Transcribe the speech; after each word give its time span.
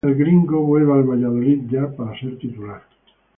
El 0.03 0.15
Gringo 0.15 0.61
vuelve 0.61 0.93
al 0.93 1.03
Valladolid 1.03 1.69
ya 1.69 1.95
para 1.95 2.17
ser 2.19 2.35
titular. 2.39 2.81